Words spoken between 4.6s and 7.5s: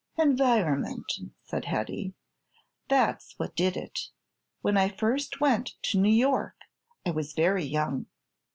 When I first went to New York I was